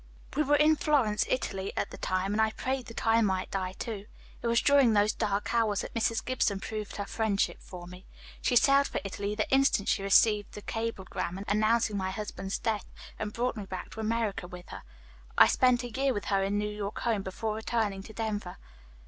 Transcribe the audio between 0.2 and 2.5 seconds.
"We were in Florence, Italy, at the time and I